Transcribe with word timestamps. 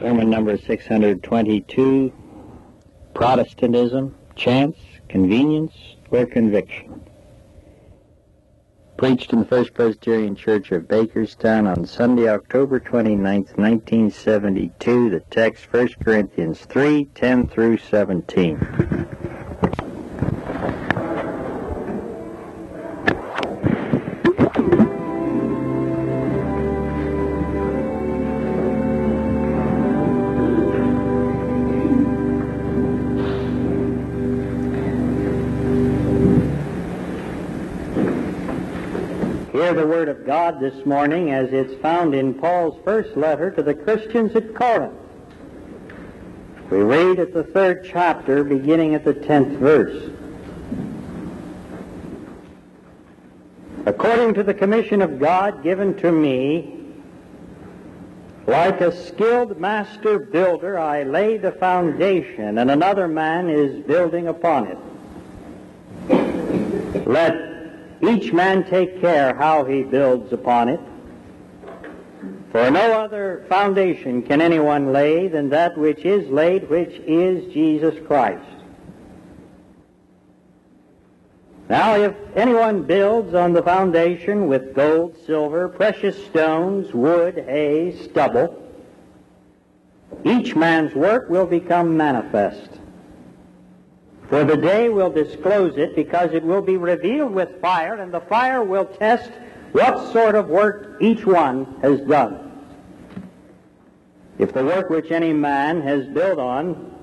Sermon 0.00 0.30
number 0.30 0.56
622 0.56 2.10
Protestantism, 3.12 4.14
Chance, 4.34 4.78
Convenience, 5.10 5.74
or 6.10 6.24
Conviction. 6.24 7.02
Preached 8.96 9.34
in 9.34 9.40
the 9.40 9.44
First 9.44 9.74
Presbyterian 9.74 10.36
Church 10.36 10.72
of 10.72 10.84
Bakerstown 10.84 11.70
on 11.70 11.84
Sunday, 11.84 12.30
October 12.30 12.80
29, 12.80 13.20
1972. 13.56 15.10
The 15.10 15.20
text 15.30 15.70
1 15.70 15.88
Corinthians 16.02 16.60
3 16.60 17.04
10 17.14 17.48
through 17.48 17.76
17. 17.76 19.06
This 40.60 40.84
morning 40.84 41.30
as 41.30 41.54
it's 41.54 41.72
found 41.80 42.14
in 42.14 42.34
Paul's 42.34 42.78
first 42.84 43.16
letter 43.16 43.50
to 43.52 43.62
the 43.62 43.72
Christians 43.72 44.36
at 44.36 44.54
Corinth. 44.54 44.92
We 46.70 46.82
read 46.82 47.18
at 47.18 47.32
the 47.32 47.44
third 47.44 47.86
chapter, 47.90 48.44
beginning 48.44 48.94
at 48.94 49.02
the 49.02 49.14
tenth 49.14 49.58
verse. 49.58 50.10
According 53.86 54.34
to 54.34 54.42
the 54.42 54.52
commission 54.52 55.00
of 55.00 55.18
God 55.18 55.62
given 55.62 55.96
to 55.96 56.12
me, 56.12 56.84
like 58.46 58.82
a 58.82 58.94
skilled 59.06 59.58
master 59.58 60.18
builder, 60.18 60.78
I 60.78 61.04
lay 61.04 61.38
the 61.38 61.52
foundation, 61.52 62.58
and 62.58 62.70
another 62.70 63.08
man 63.08 63.48
is 63.48 63.82
building 63.86 64.28
upon 64.28 64.66
it. 64.66 64.76
Let 67.06 67.49
each 68.02 68.32
man 68.32 68.68
take 68.68 69.00
care 69.00 69.34
how 69.34 69.64
he 69.64 69.82
builds 69.82 70.32
upon 70.32 70.68
it. 70.68 70.80
For 72.52 72.70
no 72.70 73.00
other 73.00 73.44
foundation 73.48 74.22
can 74.22 74.40
anyone 74.40 74.92
lay 74.92 75.28
than 75.28 75.50
that 75.50 75.78
which 75.78 76.04
is 76.04 76.28
laid, 76.30 76.68
which 76.68 77.00
is 77.06 77.52
Jesus 77.52 77.94
Christ. 78.06 78.44
Now, 81.68 81.94
if 81.94 82.16
anyone 82.34 82.82
builds 82.82 83.32
on 83.34 83.52
the 83.52 83.62
foundation 83.62 84.48
with 84.48 84.74
gold, 84.74 85.16
silver, 85.24 85.68
precious 85.68 86.24
stones, 86.26 86.92
wood, 86.92 87.44
hay, 87.46 87.96
stubble, 88.02 88.60
each 90.24 90.56
man's 90.56 90.94
work 90.96 91.30
will 91.30 91.46
become 91.46 91.96
manifest 91.96 92.79
for 94.30 94.44
the 94.44 94.56
day 94.56 94.88
will 94.88 95.10
disclose 95.10 95.76
it 95.76 95.96
because 95.96 96.32
it 96.32 96.44
will 96.44 96.62
be 96.62 96.76
revealed 96.76 97.32
with 97.32 97.60
fire, 97.60 97.94
and 97.94 98.14
the 98.14 98.20
fire 98.20 98.62
will 98.62 98.84
test 98.84 99.28
what 99.72 100.12
sort 100.12 100.36
of 100.36 100.46
work 100.46 100.96
each 101.00 101.26
one 101.26 101.66
has 101.82 102.00
done. 102.02 102.46
If 104.38 104.52
the 104.52 104.64
work 104.64 104.88
which 104.88 105.10
any 105.10 105.32
man 105.32 105.82
has 105.82 106.06
built 106.06 106.38
on, 106.38 106.94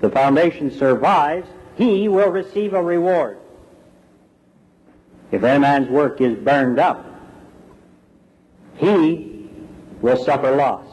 the 0.00 0.08
foundation 0.08 0.70
survives, 0.70 1.46
he 1.76 2.08
will 2.08 2.30
receive 2.30 2.72
a 2.72 2.82
reward. 2.82 3.36
If 5.30 5.44
any 5.44 5.60
man's 5.60 5.88
work 5.90 6.22
is 6.22 6.36
burned 6.38 6.78
up, 6.78 7.04
he 8.76 9.50
will 10.00 10.16
suffer 10.24 10.56
loss, 10.56 10.86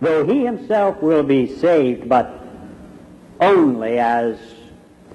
though 0.00 0.24
he 0.24 0.46
himself 0.46 1.02
will 1.02 1.22
be 1.22 1.46
saved, 1.56 2.08
but 2.08 2.42
only 3.38 3.98
as 3.98 4.38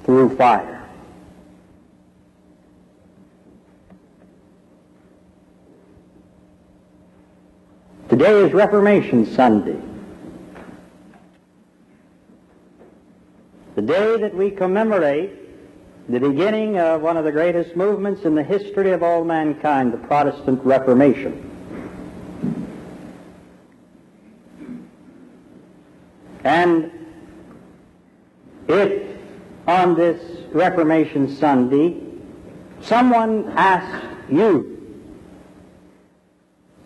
through 0.05 0.37
fire. 0.37 0.87
Today 8.07 8.43
is 8.43 8.53
Reformation 8.53 9.25
Sunday. 9.25 9.81
The 13.73 13.81
day 13.81 14.17
that 14.17 14.33
we 14.35 14.51
commemorate 14.51 15.31
the 16.07 16.19
beginning 16.19 16.77
of 16.77 17.01
one 17.01 17.17
of 17.17 17.25
the 17.25 17.31
greatest 17.31 17.75
movements 17.75 18.25
in 18.25 18.35
the 18.35 18.43
history 18.43 18.91
of 18.91 19.01
all 19.01 19.23
mankind, 19.23 19.91
the 19.91 19.97
Protestant 19.97 20.63
Reformation. 20.63 21.51
And 26.43 26.91
if 28.67 29.14
on 29.67 29.95
this 29.95 30.21
Reformation 30.51 31.35
Sunday, 31.35 32.01
someone 32.81 33.49
asked 33.55 34.05
you 34.29 34.71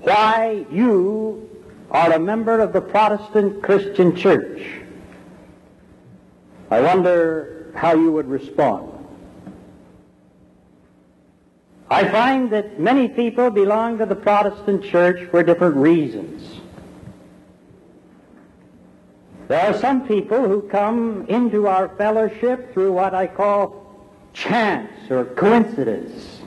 why 0.01 0.65
you 0.71 1.49
are 1.91 2.13
a 2.13 2.19
member 2.19 2.59
of 2.59 2.71
the 2.73 2.81
Protestant 2.81 3.61
Christian 3.61 4.15
Church, 4.15 4.61
I 6.71 6.81
wonder 6.81 7.71
how 7.75 7.95
you 7.95 8.11
would 8.11 8.27
respond. 8.27 8.93
I 11.89 12.07
find 12.07 12.51
that 12.51 12.79
many 12.79 13.07
people 13.07 13.49
belong 13.49 13.97
to 13.97 14.05
the 14.05 14.15
Protestant 14.15 14.83
Church 14.83 15.27
for 15.31 15.41
different 15.41 15.75
reasons. 15.75 16.58
There 19.49 19.59
are 19.59 19.73
some 19.79 20.07
people 20.07 20.47
who 20.47 20.61
come 20.61 21.25
into 21.27 21.67
our 21.67 21.89
fellowship 21.97 22.71
through 22.71 22.91
what 22.91 23.15
I 23.15 23.25
call 23.25 23.83
chance 24.31 25.09
or 25.09 25.25
coincidence. 25.25 26.41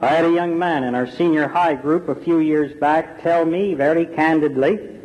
I 0.00 0.06
had 0.06 0.24
a 0.24 0.32
young 0.32 0.58
man 0.58 0.84
in 0.84 0.94
our 0.94 1.06
senior 1.06 1.46
high 1.46 1.74
group 1.74 2.08
a 2.08 2.14
few 2.14 2.38
years 2.38 2.72
back 2.80 3.22
tell 3.22 3.44
me 3.44 3.74
very 3.74 4.06
candidly, 4.06 4.76
Do 4.76 4.98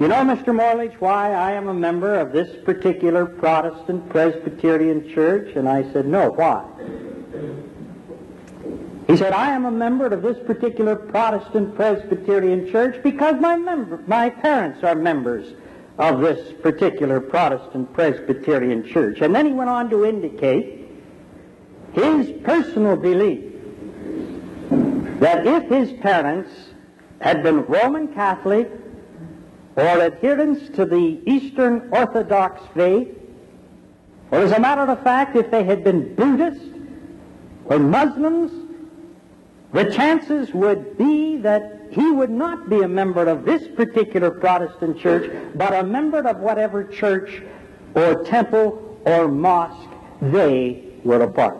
you 0.00 0.08
know, 0.08 0.16
Mr. 0.16 0.54
Morledge, 0.54 0.92
why 0.98 1.32
I 1.32 1.52
am 1.52 1.68
a 1.68 1.74
member 1.74 2.16
of 2.16 2.30
this 2.30 2.54
particular 2.66 3.24
Protestant 3.24 4.06
Presbyterian 4.10 5.08
church? 5.14 5.56
And 5.56 5.66
I 5.66 5.90
said, 5.94 6.06
No, 6.06 6.30
why? 6.30 6.62
He 9.12 9.18
said, 9.18 9.34
I 9.34 9.50
am 9.50 9.66
a 9.66 9.70
member 9.70 10.06
of 10.06 10.22
this 10.22 10.38
particular 10.46 10.96
Protestant 10.96 11.76
Presbyterian 11.76 12.72
church 12.72 13.02
because 13.02 13.38
my, 13.42 13.58
member, 13.58 14.02
my 14.06 14.30
parents 14.30 14.82
are 14.82 14.94
members 14.94 15.52
of 15.98 16.22
this 16.22 16.54
particular 16.62 17.20
Protestant 17.20 17.92
Presbyterian 17.92 18.88
church. 18.88 19.20
And 19.20 19.34
then 19.34 19.44
he 19.44 19.52
went 19.52 19.68
on 19.68 19.90
to 19.90 20.06
indicate 20.06 20.88
his 21.92 22.32
personal 22.42 22.96
belief 22.96 23.52
that 25.20 25.46
if 25.46 25.68
his 25.68 25.92
parents 26.00 26.50
had 27.20 27.42
been 27.42 27.66
Roman 27.66 28.08
Catholic 28.14 28.70
or 29.76 29.82
adherents 29.82 30.74
to 30.76 30.86
the 30.86 31.20
Eastern 31.26 31.90
Orthodox 31.92 32.62
faith, 32.72 33.14
or 34.30 34.38
as 34.38 34.52
a 34.52 34.58
matter 34.58 34.90
of 34.90 35.02
fact, 35.02 35.36
if 35.36 35.50
they 35.50 35.64
had 35.64 35.84
been 35.84 36.14
Buddhist 36.14 36.64
or 37.66 37.78
Muslims 37.78 38.61
the 39.72 39.90
chances 39.90 40.52
would 40.52 40.98
be 40.98 41.38
that 41.38 41.80
he 41.90 42.10
would 42.10 42.30
not 42.30 42.68
be 42.68 42.82
a 42.82 42.88
member 42.88 43.26
of 43.26 43.44
this 43.44 43.66
particular 43.74 44.30
Protestant 44.30 44.98
church, 44.98 45.30
but 45.54 45.74
a 45.74 45.82
member 45.82 46.26
of 46.26 46.38
whatever 46.38 46.84
church 46.84 47.42
or 47.94 48.22
temple 48.24 49.00
or 49.04 49.28
mosque 49.28 49.88
they 50.20 50.84
were 51.04 51.22
a 51.22 51.30
part. 51.30 51.58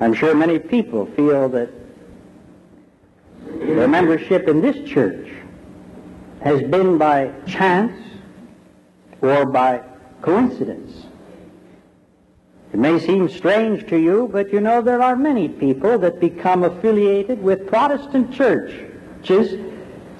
I'm 0.00 0.14
sure 0.14 0.34
many 0.34 0.58
people 0.58 1.06
feel 1.06 1.48
that 1.48 1.70
their 3.46 3.88
membership 3.88 4.48
in 4.48 4.60
this 4.60 4.88
church 4.88 5.28
has 6.42 6.62
been 6.62 6.98
by 6.98 7.32
chance 7.46 8.00
or 9.20 9.44
by 9.44 9.82
coincidence. 10.22 11.07
It 12.72 12.78
may 12.78 12.98
seem 12.98 13.28
strange 13.30 13.88
to 13.88 13.96
you, 13.96 14.28
but 14.30 14.52
you 14.52 14.60
know 14.60 14.82
there 14.82 15.02
are 15.02 15.16
many 15.16 15.48
people 15.48 15.98
that 15.98 16.20
become 16.20 16.64
affiliated 16.64 17.42
with 17.42 17.66
Protestant 17.66 18.32
churches 18.32 19.58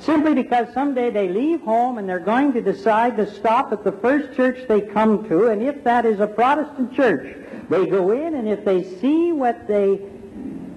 simply 0.01 0.35
because 0.35 0.73
someday 0.73 1.11
they 1.11 1.29
leave 1.29 1.61
home 1.61 1.99
and 1.99 2.09
they're 2.09 2.19
going 2.19 2.53
to 2.55 2.63
decide 2.63 3.17
to 3.17 3.31
stop 3.31 3.73
at 3.73 3.85
the 3.85 3.93
first 3.93 4.35
church 4.35 4.67
they 4.67 4.81
come 4.81 5.29
to, 5.29 5.49
and 5.49 5.63
if 5.63 5.85
that 5.85 6.07
is 6.07 6.21
a 6.21 6.27
Protestant 6.27 6.95
church, 6.95 7.37
they 7.69 7.87
go 7.87 8.13
in, 8.13 8.35
and 8.35 8.49
if 8.49 8.65
they 8.65 8.83
see 8.83 9.33
what 9.33 9.69
they 9.69 10.01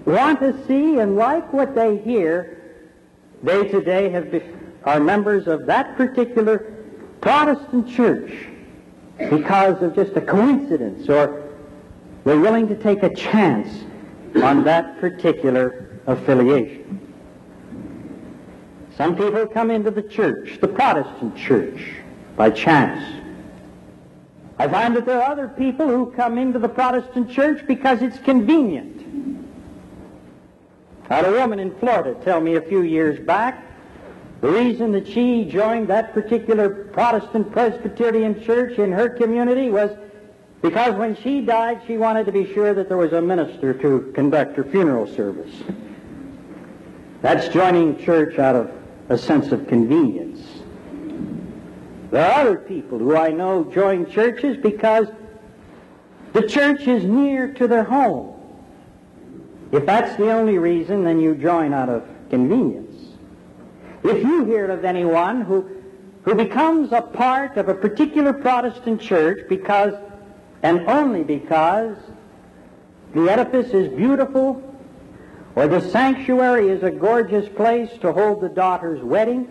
want 0.06 0.40
to 0.40 0.68
see 0.68 1.00
and 1.00 1.16
like 1.16 1.54
what 1.54 1.74
they 1.74 1.98
hear, 2.00 2.58
they 3.44 3.68
today 3.70 4.10
have 4.10 4.32
be- 4.32 4.44
are 4.84 5.00
members 5.00 5.48
of 5.48 5.66
that 5.68 5.96
particular 5.96 6.74
Protestant 7.22 7.88
church 7.88 8.34
because 9.30 9.82
of 9.84 9.96
just 9.96 10.18
a 10.18 10.22
coincidence 10.22 11.08
or 11.08 11.41
we're 12.24 12.40
willing 12.40 12.68
to 12.68 12.76
take 12.76 13.04
a 13.04 13.14
chance 13.14 13.84
on 14.44 14.64
that 14.64 15.00
particular 15.00 16.00
affiliation. 16.08 17.00
Some 18.98 19.16
people 19.16 19.48
come 19.48 19.72
into 19.72 19.92
the 19.92 20.04
church, 20.04 20.60
the 20.62 20.68
Protestant 20.68 21.36
church, 21.36 21.82
by 22.36 22.50
chance. 22.50 23.04
I 24.60 24.68
find 24.68 24.96
that 24.96 25.06
there 25.06 25.22
are 25.22 25.32
other 25.32 25.48
people 25.48 25.88
who 25.88 26.12
come 26.12 26.38
into 26.38 26.60
the 26.60 26.70
Protestant 26.70 27.30
church 27.32 27.66
because 27.68 28.02
it's 28.02 28.20
convenient. 28.20 29.00
I 31.10 31.16
had 31.16 31.26
a 31.26 31.32
woman 31.32 31.60
in 31.60 31.76
Florida 31.80 32.16
tell 32.24 32.40
me 32.40 32.56
a 32.56 32.62
few 32.62 32.84
years 32.84 33.20
back 33.26 33.66
the 34.42 34.50
reason 34.50 34.92
that 34.94 35.08
she 35.08 35.46
joined 35.46 35.88
that 35.90 36.14
particular 36.14 36.86
Protestant 36.86 37.52
Presbyterian 37.52 38.42
church 38.44 38.80
in 38.80 38.92
her 38.92 39.08
community 39.08 39.70
was 39.70 39.92
because 40.62 40.96
when 40.96 41.16
she 41.16 41.42
died, 41.42 41.82
she 41.88 41.98
wanted 41.98 42.26
to 42.26 42.32
be 42.32 42.52
sure 42.54 42.74
that 42.74 42.88
there 42.88 42.98
was 42.98 43.14
a 43.14 43.22
minister 43.22 43.74
to 43.74 44.12
conduct 44.14 44.56
her 44.58 44.64
funeral 44.64 45.08
service. 45.08 45.52
That's 47.22 47.48
joining 47.50 47.98
church 47.98 48.40
out 48.40 48.56
of 48.56 48.72
a 49.10 49.18
sense 49.18 49.52
of 49.52 49.68
convenience. 49.68 50.62
There 52.12 52.26
are 52.26 52.42
other 52.42 52.58
people 52.58 53.00
who 53.00 53.16
I 53.16 53.30
know 53.30 53.64
join 53.64 54.10
churches 54.10 54.58
because 54.58 55.08
the 56.34 56.48
church 56.48 56.88
is 56.88 57.04
near 57.04 57.54
to 57.54 57.68
their 57.68 57.84
home. 57.84 58.38
If 59.72 59.86
that's 59.86 60.18
the 60.18 60.32
only 60.32 60.58
reason, 60.58 61.04
then 61.04 61.20
you 61.20 61.36
join 61.36 61.74
out 61.74 61.90
of 61.90 62.06
convenience. 62.30 63.16
If 64.04 64.24
you 64.24 64.46
hear 64.46 64.70
of 64.70 64.84
anyone 64.84 65.42
who, 65.42 65.70
who 66.24 66.36
becomes 66.36 66.92
a 66.92 67.02
part 67.02 67.58
of 67.58 67.70
a 67.70 67.74
particular 67.74 68.34
Protestant 68.34 69.00
church 69.00 69.48
because, 69.48 69.94
and 70.64 70.88
only 70.88 71.24
because, 71.24 71.98
the 73.14 73.30
edifice 73.30 73.72
is 73.74 73.90
beautiful, 73.94 74.62
or 75.56 75.68
the 75.68 75.82
sanctuary 75.90 76.70
is 76.70 76.84
a 76.84 76.92
gorgeous 76.92 77.50
place 77.50 77.90
to 78.00 78.14
hold 78.14 78.42
the 78.42 78.50
daughter's 78.50 79.02
wedding, 79.02 79.48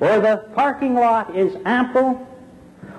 or 0.00 0.20
the 0.20 0.44
parking 0.54 0.94
lot 0.94 1.36
is 1.36 1.56
ample, 1.64 2.26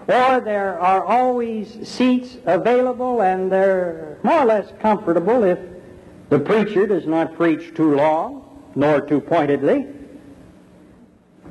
or 0.08 0.42
there 0.42 0.80
are 0.80 1.04
always 1.04 1.88
seats 1.88 2.38
available 2.46 3.22
and 3.22 3.52
they're 3.52 4.18
more 4.24 4.42
or 4.42 4.46
less 4.46 4.72
comfortable 4.82 5.44
if 5.44 5.60
the 6.30 6.40
preacher 6.40 6.86
does 6.88 7.06
not 7.06 7.36
preach 7.36 7.74
too 7.74 7.96
long 7.96 8.44
nor 8.76 9.00
too 9.00 9.22
pointedly. 9.22 9.88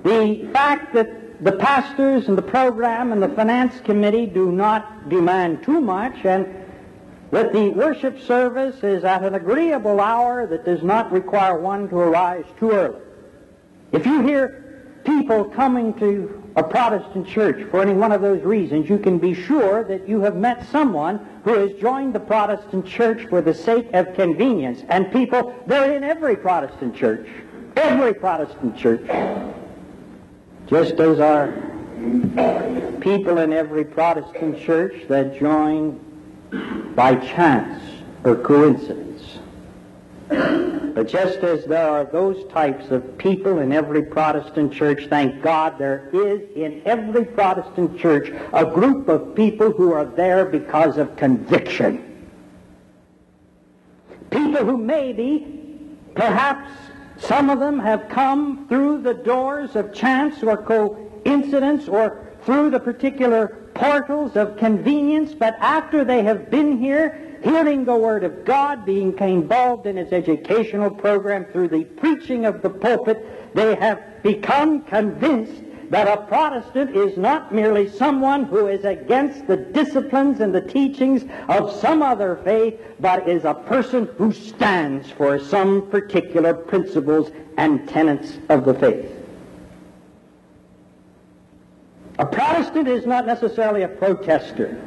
The 0.03 0.49
fact 0.53 0.93
that 0.95 1.22
the 1.43 1.53
pastors 1.53 2.29
and 2.29 2.39
the 2.39 2.43
program 2.43 3.11
and 3.11 3.21
the 3.21 3.29
finance 3.31 3.81
committee 3.81 4.27
do 4.27 4.53
not 4.53 5.09
demand 5.09 5.63
too 5.65 5.81
much 5.81 6.25
and 6.25 6.47
that 7.33 7.53
the 7.53 7.71
worship 7.71 8.21
service 8.21 8.85
is 8.85 9.03
at 9.03 9.25
an 9.25 9.35
agreeable 9.35 10.01
hour 10.01 10.47
that 10.47 10.65
does 10.65 10.83
not 10.83 11.11
require 11.11 11.59
one 11.59 11.89
to 11.89 11.97
arise 11.97 12.45
too 12.59 12.71
early. 12.71 13.01
If 13.91 14.07
you 14.07 14.23
hear 14.23 15.01
people 15.05 15.47
coming 15.47 15.95
to 15.95 16.43
a 16.55 16.63
Protestant 16.63 17.27
church 17.27 17.69
for 17.71 17.81
any 17.81 17.95
one 17.95 18.13
of 18.13 18.21
those 18.21 18.43
reasons, 18.43 18.89
you 18.89 18.99
can 18.99 19.19
be 19.19 19.35
sure 19.35 19.83
that 19.85 20.09
you 20.09 20.21
have 20.21 20.37
met 20.37 20.69
someone 20.71 21.27
who 21.43 21.55
has 21.55 21.73
joined 21.81 22.15
the 22.15 22.21
Protestant 22.21 22.87
church 22.87 23.27
for 23.29 23.41
the 23.41 23.55
sake 23.55 23.89
of 23.95 24.15
convenience. 24.15 24.85
And 24.91 25.11
people, 25.11 25.55
they're 25.67 25.97
in 25.97 26.05
every 26.05 26.37
Protestant 26.37 26.95
church. 26.95 27.27
Every 27.75 28.15
Protestant 28.15 28.77
church. 28.77 29.09
Just 30.73 30.95
as 30.95 31.21
are 31.21 31.53
people 33.01 33.37
in 33.37 33.53
every 33.53 33.85
Protestant 33.85 34.59
church 34.59 35.07
that 35.07 35.39
join 35.39 36.01
by 36.97 37.17
chance 37.17 37.79
or 38.25 38.37
coincidence. 38.37 39.39
But 40.29 41.09
just 41.09 41.41
as 41.41 41.67
there 41.67 41.87
are 41.87 42.07
those 42.07 42.51
types 42.51 42.91
of 42.91 43.19
people 43.19 43.59
in 43.59 43.71
every 43.71 44.03
Protestant 44.03 44.73
church, 44.73 45.09
thank 45.11 45.43
God 45.43 45.77
there 45.77 46.09
is 46.11 46.41
in 46.57 46.81
every 46.87 47.27
Protestant 47.27 47.99
church 47.99 48.33
a 48.55 48.65
group 48.65 49.09
of 49.09 49.35
people 49.35 49.73
who 49.73 49.93
are 49.93 50.07
there 50.07 50.47
because 50.47 50.97
of 50.97 51.17
conviction. 51.17 52.27
People 54.31 54.65
who 54.65 54.79
maybe, 54.79 55.77
perhaps 56.15 56.73
some 57.23 57.51
of 57.51 57.61
them 57.61 57.79
have 57.79 58.09
come 58.09 58.67
through 58.69 59.03
the 59.03 59.15
doors 59.15 59.77
of 59.77 59.95
chance 59.95 60.43
or 60.43 60.57
coincidence 60.57 61.89
or 61.89 62.27
through 62.45 62.71
the 62.71 62.81
particular 62.81 63.71
portals 63.75 64.37
of 64.37 64.57
convenience, 64.57 65.33
but 65.33 65.55
after 65.61 66.05
they 66.05 66.23
have 66.25 66.51
been 66.51 66.79
here, 66.79 67.39
hearing 67.43 67.85
the 67.85 67.95
Word 67.95 68.25
of 68.25 68.45
God, 68.45 68.85
being 68.85 69.17
involved 69.19 69.87
in 69.87 69.97
its 69.97 70.13
educational 70.13 70.91
program 70.91 71.45
through 71.47 71.69
the 71.69 71.85
preaching 71.85 72.45
of 72.45 72.61
the 72.61 72.71
pulpit, 72.71 73.55
they 73.55 73.75
have 73.77 74.23
become 74.23 74.83
convinced 74.83 75.63
that 75.93 76.09
a 76.09 76.23
Protestant 76.23 76.97
is 76.97 77.19
not 77.19 77.55
merely 77.55 77.87
someone 77.87 78.45
who 78.45 78.67
is 78.67 78.83
against 78.87 79.47
the 79.47 79.59
disciplines 79.59 80.41
and 80.41 80.55
the 80.55 80.61
teachings 80.63 81.23
of 81.51 81.71
some 81.71 82.03
other 82.03 82.41
faith, 82.45 82.81
but 82.99 83.29
is 83.29 83.45
a 83.45 83.53
person 83.53 84.09
who 84.17 84.33
stands 84.33 85.11
for 85.11 85.39
some 85.39 85.91
particular 85.91 86.55
principles 86.55 87.31
and 87.59 87.87
tenets 87.87 88.39
of 88.49 88.65
the 88.65 88.73
faith. 88.73 89.07
A 92.19 92.25
Protestant 92.25 92.89
is 92.89 93.05
not 93.05 93.27
necessarily 93.27 93.83
a 93.83 93.89
protester. 93.89 94.83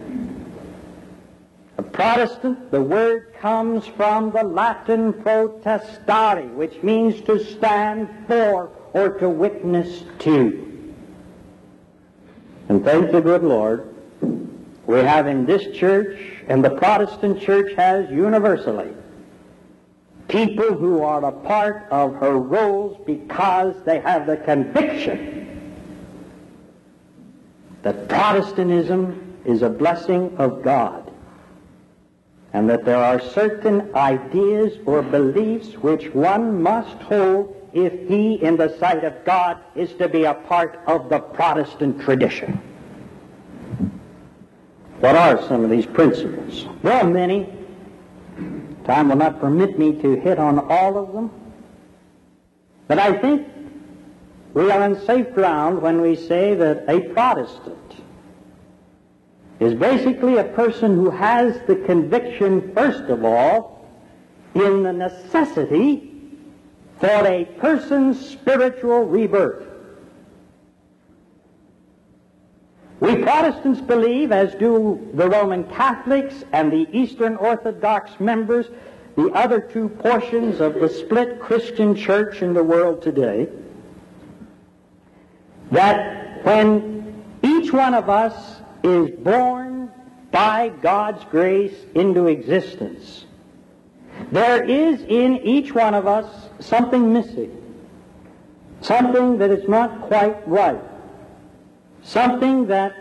A 1.77 1.83
Protestant, 1.83 2.71
the 2.71 2.81
word 2.81 3.31
comes 3.39 3.85
from 3.85 4.31
the 4.31 4.43
Latin 4.43 5.13
protestare, 5.13 6.47
which 6.55 6.81
means 6.81 7.21
to 7.27 7.45
stand 7.45 8.09
for 8.25 8.71
or 8.93 9.09
to 9.19 9.29
witness 9.29 10.03
to. 10.17 10.71
And 12.69 12.83
thank 12.83 13.11
the 13.11 13.21
good 13.21 13.43
Lord, 13.43 13.93
we 14.87 14.99
have 14.99 15.27
in 15.27 15.45
this 15.45 15.75
church, 15.77 16.17
and 16.47 16.63
the 16.63 16.71
Protestant 16.71 17.41
church 17.41 17.73
has 17.75 18.09
universally, 18.09 18.93
people 20.27 20.73
who 20.73 21.03
are 21.03 21.23
a 21.25 21.31
part 21.31 21.87
of 21.91 22.15
her 22.15 22.37
rolls 22.37 22.97
because 23.05 23.75
they 23.83 23.99
have 23.99 24.25
the 24.25 24.37
conviction 24.37 25.35
that 27.83 28.09
Protestantism 28.09 29.37
is 29.45 29.61
a 29.61 29.69
blessing 29.69 30.35
of 30.37 30.63
God 30.63 31.11
and 32.53 32.69
that 32.69 32.85
there 32.85 32.97
are 32.97 33.19
certain 33.19 33.93
ideas 33.95 34.79
or 34.85 35.03
beliefs 35.03 35.73
which 35.75 36.11
one 36.13 36.63
must 36.63 36.97
hold 37.03 37.64
if 37.75 38.07
he, 38.07 38.35
in 38.35 38.55
the 38.55 38.75
sight 38.79 39.03
of 39.03 39.13
God, 39.25 39.57
is 39.75 39.93
to 39.95 40.07
be 40.07 40.23
a 40.23 40.33
part 40.33 40.79
of 40.87 41.09
the 41.09 41.19
Protestant 41.19 42.01
tradition. 42.01 42.59
What 45.01 45.17
are 45.17 45.45
some 45.45 45.65
of 45.65 45.69
these 45.69 45.85
principles? 45.85 46.67
Well, 46.81 47.05
many. 47.05 47.53
Time 48.85 49.09
will 49.09 49.17
not 49.17 49.41
permit 49.41 49.77
me 49.77 50.01
to 50.01 50.15
hit 50.15 50.39
on 50.39 50.57
all 50.57 50.97
of 50.97 51.11
them. 51.11 51.29
But 52.87 52.97
I 52.97 53.17
think 53.17 53.45
we 54.53 54.71
are 54.71 54.81
on 54.81 55.05
safe 55.05 55.33
ground 55.33 55.81
when 55.81 55.99
we 55.99 56.15
say 56.15 56.55
that 56.55 56.85
a 56.87 57.01
Protestant 57.09 57.95
is 59.59 59.73
basically 59.73 60.37
a 60.37 60.45
person 60.45 60.95
who 60.95 61.09
has 61.09 61.59
the 61.67 61.75
conviction, 61.75 62.73
first 62.73 63.09
of 63.09 63.25
all, 63.25 63.85
in 64.53 64.83
the 64.83 64.93
necessity 64.93 66.14
for 66.99 67.27
a 67.27 67.45
person's 67.59 68.23
spiritual 68.29 69.03
rebirth. 69.03 69.67
We 72.99 73.17
Protestants 73.17 73.81
believe, 73.81 74.31
as 74.31 74.55
do 74.55 75.09
the 75.13 75.29
Roman 75.29 75.65
Catholics 75.65 76.45
and 76.53 76.71
the 76.71 76.87
Eastern 76.91 77.35
Orthodox 77.35 78.19
members, 78.19 78.67
the 79.15 79.29
other 79.31 79.59
two 79.59 79.89
portions 79.89 80.61
of 80.61 80.75
the 80.75 80.89
split 80.89 81.39
Christian 81.39 81.95
church 81.95 82.41
in 82.41 82.53
the 82.53 82.63
world 82.63 83.01
today, 83.01 83.47
that 85.71 86.43
when 86.45 87.23
each 87.43 87.73
one 87.73 87.93
of 87.93 88.09
us 88.09 88.61
is 88.83 89.11
born 89.11 89.91
by 90.31 90.69
God's 90.81 91.23
grace 91.25 91.75
into 91.95 92.27
existence, 92.27 93.25
there 94.31 94.63
is 94.63 95.01
in 95.01 95.37
each 95.37 95.73
one 95.73 95.93
of 95.93 96.07
us 96.07 96.44
something 96.59 97.13
missing, 97.13 97.51
something 98.81 99.37
that 99.37 99.51
is 99.51 99.67
not 99.67 100.01
quite 100.01 100.47
right, 100.47 100.81
something 102.03 102.67
that 102.67 102.95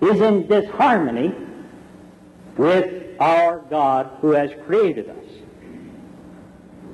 is 0.00 0.20
in 0.20 0.46
disharmony 0.46 1.34
with 2.56 3.20
our 3.20 3.58
God 3.70 4.10
who 4.20 4.30
has 4.30 4.50
created 4.66 5.08
us. 5.08 5.24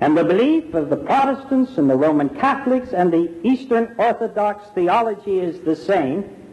And 0.01 0.17
the 0.17 0.25
belief 0.25 0.75
of 0.75 0.91
the 0.91 0.97
Protestants 0.97 1.79
and 1.79 1.89
the 1.89 1.97
Roman 1.97 2.29
Catholics 2.29 2.93
and 2.93 3.13
the 3.13 3.33
Eastern 3.43 3.95
Orthodox 3.97 4.67
theology 4.75 5.39
is 5.39 5.61
the 5.61 5.77
same 5.77 6.44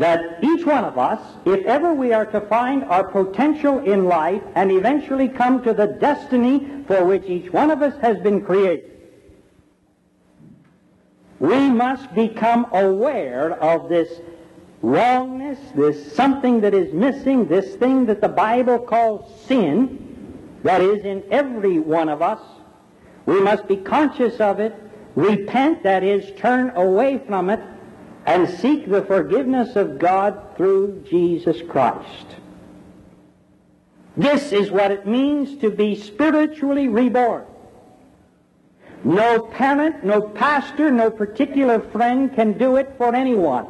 that 0.00 0.42
each 0.42 0.64
one 0.64 0.82
of 0.82 0.96
us, 0.96 1.20
if 1.44 1.62
ever 1.66 1.92
we 1.92 2.14
are 2.14 2.24
to 2.24 2.40
find 2.40 2.82
our 2.84 3.04
potential 3.04 3.80
in 3.80 4.06
life 4.06 4.42
and 4.54 4.72
eventually 4.72 5.28
come 5.28 5.62
to 5.62 5.74
the 5.74 5.86
destiny 5.86 6.82
for 6.86 7.04
which 7.04 7.24
each 7.26 7.52
one 7.52 7.70
of 7.70 7.82
us 7.82 7.94
has 8.00 8.18
been 8.20 8.42
created, 8.42 8.90
we 11.38 11.68
must 11.68 12.14
become 12.14 12.66
aware 12.72 13.52
of 13.62 13.90
this 13.90 14.20
wrongness, 14.80 15.58
this 15.74 16.14
something 16.14 16.62
that 16.62 16.72
is 16.72 16.94
missing, 16.94 17.46
this 17.46 17.74
thing 17.76 18.06
that 18.06 18.22
the 18.22 18.28
Bible 18.28 18.78
calls 18.78 19.30
sin, 19.44 20.56
that 20.62 20.80
is 20.80 21.04
in 21.04 21.22
every 21.30 21.78
one 21.78 22.08
of 22.08 22.22
us. 22.22 22.40
We 23.26 23.38
must 23.42 23.68
be 23.68 23.76
conscious 23.76 24.40
of 24.40 24.60
it, 24.60 24.74
repent, 25.14 25.82
that 25.82 26.02
is, 26.02 26.32
turn 26.40 26.70
away 26.70 27.18
from 27.26 27.50
it, 27.50 27.60
and 28.26 28.48
seek 28.48 28.88
the 28.88 29.02
forgiveness 29.02 29.76
of 29.76 29.98
God 29.98 30.56
through 30.56 31.04
Jesus 31.08 31.62
Christ. 31.62 32.26
This 34.16 34.52
is 34.52 34.70
what 34.70 34.90
it 34.90 35.06
means 35.06 35.56
to 35.58 35.70
be 35.70 35.94
spiritually 35.94 36.88
reborn. 36.88 37.44
No 39.02 39.40
parent, 39.40 40.04
no 40.04 40.20
pastor, 40.20 40.90
no 40.90 41.10
particular 41.10 41.80
friend 41.80 42.34
can 42.34 42.58
do 42.58 42.76
it 42.76 42.94
for 42.98 43.14
anyone. 43.14 43.66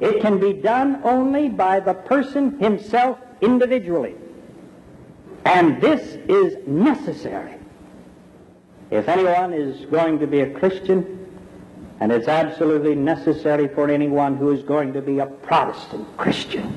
It 0.00 0.22
can 0.22 0.38
be 0.38 0.54
done 0.54 1.00
only 1.04 1.48
by 1.48 1.80
the 1.80 1.92
person 1.92 2.58
himself 2.58 3.18
individually. 3.40 4.14
And 5.44 5.80
this 5.80 6.14
is 6.28 6.56
necessary. 6.66 7.54
If 8.90 9.08
anyone 9.08 9.52
is 9.52 9.84
going 9.86 10.18
to 10.20 10.26
be 10.26 10.40
a 10.40 10.50
Christian, 10.50 11.17
and 12.00 12.12
it's 12.12 12.28
absolutely 12.28 12.94
necessary 12.94 13.68
for 13.68 13.90
anyone 13.90 14.36
who 14.36 14.52
is 14.52 14.62
going 14.62 14.92
to 14.92 15.02
be 15.02 15.18
a 15.18 15.26
Protestant 15.26 16.16
Christian. 16.16 16.76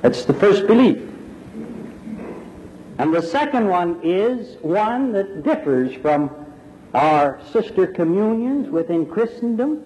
That's 0.00 0.24
the 0.24 0.34
first 0.34 0.66
belief. 0.66 0.98
And 2.98 3.12
the 3.12 3.22
second 3.22 3.68
one 3.68 4.00
is 4.02 4.56
one 4.62 5.12
that 5.12 5.42
differs 5.42 5.94
from 5.96 6.30
our 6.94 7.40
sister 7.52 7.86
communions 7.86 8.70
within 8.70 9.04
Christendom. 9.04 9.84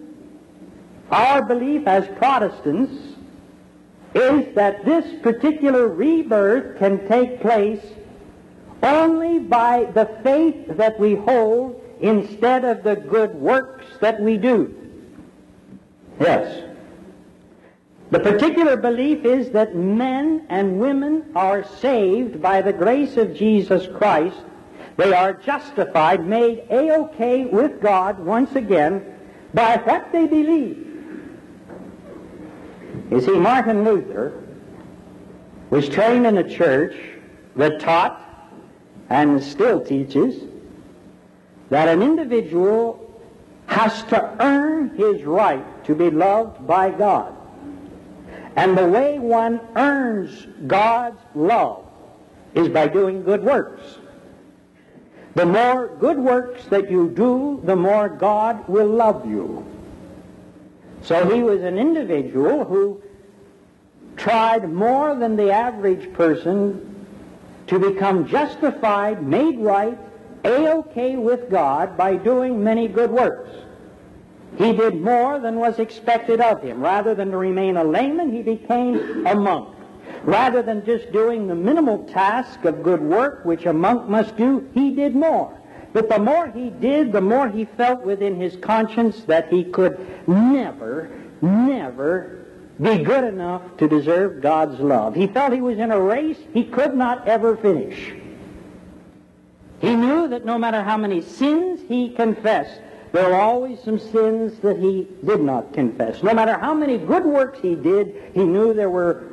Our 1.10 1.42
belief 1.42 1.86
as 1.86 2.06
Protestants 2.18 3.16
is 4.14 4.54
that 4.54 4.84
this 4.84 5.20
particular 5.22 5.88
rebirth 5.88 6.78
can 6.78 7.08
take 7.08 7.40
place 7.40 7.82
only 8.82 9.38
by 9.38 9.84
the 9.94 10.06
faith 10.22 10.76
that 10.76 11.00
we 11.00 11.14
hold 11.14 11.82
instead 12.00 12.64
of 12.64 12.82
the 12.82 12.96
good 12.96 13.34
works 13.34 13.86
that 14.00 14.20
we 14.20 14.36
do. 14.36 14.74
Yes. 16.20 16.64
The 18.10 18.20
particular 18.20 18.76
belief 18.76 19.24
is 19.24 19.50
that 19.50 19.76
men 19.76 20.46
and 20.48 20.80
women 20.80 21.30
are 21.34 21.64
saved 21.64 22.40
by 22.40 22.62
the 22.62 22.72
grace 22.72 23.16
of 23.16 23.34
Jesus 23.34 23.86
Christ. 23.98 24.38
They 24.96 25.12
are 25.12 25.34
justified, 25.34 26.26
made 26.26 26.64
A-OK 26.70 27.46
with 27.46 27.80
God 27.80 28.18
once 28.18 28.54
again 28.56 29.14
by 29.52 29.76
what 29.76 30.10
they 30.10 30.26
believe. 30.26 30.86
You 33.10 33.20
see, 33.20 33.38
Martin 33.38 33.84
Luther 33.84 34.42
was 35.70 35.88
trained 35.88 36.26
in 36.26 36.38
a 36.38 36.48
church 36.48 36.96
that 37.56 37.80
taught 37.80 38.24
and 39.10 39.42
still 39.42 39.84
teaches 39.84 40.42
that 41.70 41.88
an 41.88 42.02
individual 42.02 43.04
has 43.66 44.02
to 44.04 44.36
earn 44.40 44.90
his 44.96 45.22
right 45.24 45.84
to 45.84 45.94
be 45.94 46.10
loved 46.10 46.66
by 46.66 46.90
God. 46.90 47.34
And 48.56 48.76
the 48.76 48.86
way 48.86 49.18
one 49.18 49.60
earns 49.76 50.46
God's 50.66 51.20
love 51.34 51.84
is 52.54 52.68
by 52.68 52.88
doing 52.88 53.22
good 53.22 53.42
works. 53.42 53.98
The 55.34 55.46
more 55.46 55.94
good 56.00 56.18
works 56.18 56.64
that 56.66 56.90
you 56.90 57.10
do, 57.10 57.60
the 57.64 57.76
more 57.76 58.08
God 58.08 58.66
will 58.68 58.88
love 58.88 59.28
you. 59.28 59.64
So 61.02 61.30
he 61.30 61.42
was 61.42 61.62
an 61.62 61.78
individual 61.78 62.64
who 62.64 63.00
tried 64.16 64.72
more 64.72 65.14
than 65.14 65.36
the 65.36 65.52
average 65.52 66.12
person 66.12 67.06
to 67.68 67.78
become 67.78 68.26
justified, 68.26 69.22
made 69.22 69.58
right, 69.60 69.98
a-OK 70.44 71.16
with 71.16 71.50
God 71.50 71.96
by 71.96 72.16
doing 72.16 72.62
many 72.62 72.88
good 72.88 73.10
works. 73.10 73.50
He 74.56 74.72
did 74.72 75.00
more 75.00 75.38
than 75.38 75.56
was 75.56 75.78
expected 75.78 76.40
of 76.40 76.62
him. 76.62 76.80
Rather 76.80 77.14
than 77.14 77.30
to 77.30 77.36
remain 77.36 77.76
a 77.76 77.84
layman, 77.84 78.32
he 78.32 78.42
became 78.42 79.26
a 79.26 79.34
monk. 79.34 79.74
Rather 80.24 80.62
than 80.62 80.84
just 80.84 81.12
doing 81.12 81.46
the 81.46 81.54
minimal 81.54 82.04
task 82.04 82.64
of 82.64 82.82
good 82.82 83.00
work 83.00 83.44
which 83.44 83.66
a 83.66 83.72
monk 83.72 84.08
must 84.08 84.36
do, 84.36 84.68
he 84.74 84.94
did 84.94 85.14
more. 85.14 85.56
But 85.92 86.08
the 86.08 86.18
more 86.18 86.48
he 86.50 86.70
did, 86.70 87.12
the 87.12 87.20
more 87.20 87.48
he 87.48 87.64
felt 87.64 88.02
within 88.02 88.40
his 88.40 88.56
conscience 88.56 89.22
that 89.24 89.48
he 89.48 89.64
could 89.64 89.98
never, 90.28 91.10
never 91.40 92.44
be 92.80 92.98
good 92.98 93.24
enough 93.24 93.62
to 93.78 93.88
deserve 93.88 94.40
God's 94.40 94.80
love. 94.80 95.14
He 95.14 95.26
felt 95.26 95.52
he 95.52 95.60
was 95.60 95.78
in 95.78 95.90
a 95.90 96.00
race 96.00 96.38
he 96.52 96.64
could 96.64 96.94
not 96.94 97.26
ever 97.26 97.56
finish. 97.56 98.12
He 99.80 99.94
knew 99.94 100.28
that 100.28 100.44
no 100.44 100.58
matter 100.58 100.82
how 100.82 100.96
many 100.96 101.22
sins 101.22 101.80
he 101.88 102.10
confessed, 102.10 102.80
there 103.12 103.28
were 103.28 103.36
always 103.36 103.80
some 103.82 103.98
sins 103.98 104.58
that 104.60 104.78
he 104.78 105.08
did 105.24 105.40
not 105.40 105.72
confess. 105.72 106.22
No 106.22 106.34
matter 106.34 106.58
how 106.58 106.74
many 106.74 106.98
good 106.98 107.24
works 107.24 107.58
he 107.60 107.74
did, 107.74 108.30
he 108.34 108.44
knew 108.44 108.74
there 108.74 108.90
were 108.90 109.24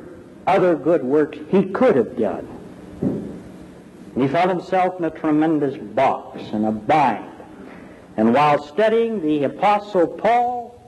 other 0.46 0.76
good 0.76 1.04
works 1.04 1.38
he 1.50 1.64
could 1.64 1.96
have 1.96 2.16
done. 2.16 2.48
And 3.02 4.22
he 4.22 4.28
found 4.28 4.50
himself 4.50 4.98
in 4.98 5.04
a 5.04 5.10
tremendous 5.10 5.76
box 5.76 6.40
and 6.52 6.64
a 6.64 6.72
bind. 6.72 7.30
And 8.16 8.32
while 8.32 8.62
studying 8.62 9.20
the 9.20 9.44
Apostle 9.44 10.06
Paul, 10.06 10.80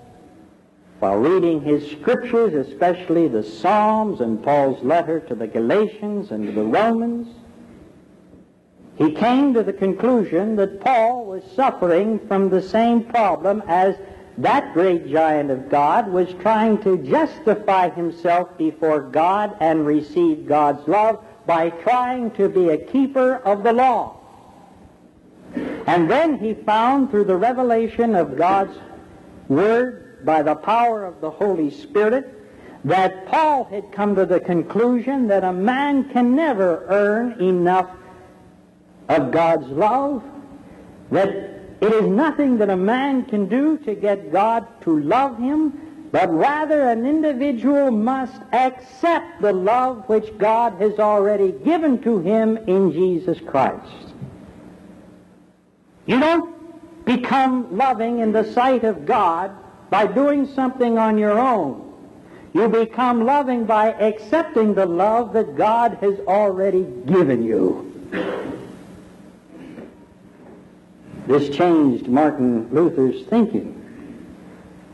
while 1.01 1.17
reading 1.17 1.61
his 1.61 1.91
scriptures, 1.91 2.55
especially 2.55 3.29
the 3.29 3.43
Psalms 3.43 4.21
and 4.21 4.43
Paul's 4.43 4.83
letter 4.83 5.21
to 5.21 5.35
the 5.35 5.47
Galatians 5.47 6.31
and 6.31 6.47
to 6.47 6.53
the 6.53 6.65
Romans, 6.65 7.29
he 8.99 9.13
came 9.13 9.55
to 9.55 9.63
the 9.63 9.73
conclusion 9.73 10.57
that 10.57 10.81
Paul 10.81 11.25
was 11.25 11.45
suffering 11.55 12.19
from 12.27 12.51
the 12.51 12.61
same 12.61 13.05
problem 13.05 13.63
as 13.69 13.95
that 14.39 14.75
great 14.75 15.09
giant 15.09 15.53
of 15.53 15.69
God 15.69 16.09
was 16.09 16.29
trying 16.41 16.83
to 16.83 16.99
justify 16.99 17.91
himself 17.91 18.59
before 18.59 19.01
God 19.01 19.57
and 19.61 19.87
receive 19.87 20.49
God's 20.49 20.87
love 20.89 21.25
by 21.47 21.71
trying 21.71 22.33
to 22.33 22.49
be 22.49 22.71
a 22.71 22.77
keeper 22.77 23.37
of 23.37 23.63
the 23.63 23.73
law. 23.73 24.17
And 25.55 26.11
then 26.11 26.37
he 26.39 26.55
found 26.55 27.11
through 27.11 27.25
the 27.25 27.37
revelation 27.37 28.17
of 28.17 28.37
God's 28.37 28.77
Word 29.47 30.25
by 30.25 30.43
the 30.43 30.57
power 30.57 31.05
of 31.05 31.21
the 31.21 31.31
Holy 31.31 31.71
Spirit 31.71 32.35
that 32.85 33.27
Paul 33.27 33.65
had 33.65 33.93
come 33.93 34.17
to 34.17 34.27
the 34.27 34.41
conclusion 34.41 35.29
that 35.29 35.45
a 35.45 35.53
man 35.53 36.11
can 36.11 36.35
never 36.35 36.85
earn 36.89 37.41
enough 37.41 37.91
of 39.09 39.31
God's 39.31 39.67
love, 39.69 40.23
that 41.11 41.29
it 41.81 41.93
is 41.93 42.07
nothing 42.07 42.59
that 42.59 42.71
a 42.71 42.77
man 42.77 43.25
can 43.25 43.49
do 43.49 43.79
to 43.79 43.95
get 43.95 44.33
God 44.33 44.67
to 44.83 44.99
love 45.01 45.39
him, 45.39 46.09
but 46.11 46.33
rather 46.33 46.89
an 46.89 47.07
individual 47.07 47.91
must 47.91 48.41
accept 48.53 49.41
the 49.41 49.53
love 49.53 50.09
which 50.09 50.37
God 50.39 50.81
has 50.81 50.99
already 50.99 51.53
given 51.53 52.03
to 52.03 52.19
him 52.19 52.57
in 52.57 52.93
Jesus 52.93 53.39
Christ. 53.41 54.15
You 56.07 56.19
don't 56.19 57.05
become 57.05 57.77
loving 57.77 58.21
in 58.21 58.33
the 58.33 58.53
sight 58.53 58.85
of 58.85 59.07
God 59.07 59.53
by 59.91 60.07
doing 60.07 60.47
something 60.55 60.99
on 60.99 61.19
your 61.19 61.39
own. 61.39 61.85
You 62.55 62.69
become 62.69 63.25
loving 63.25 63.67
by 63.67 63.93
accepting 63.93 64.75
the 64.75 64.87
love 64.87 65.33
that 65.35 65.57
God 65.57 65.99
has 66.01 66.19
already 66.21 66.83
given 67.07 67.45
you. 67.45 67.89
This 71.29 71.55
changed 71.55 72.09
Martin 72.09 72.71
Luther's 72.73 73.27
thinking. 73.27 73.75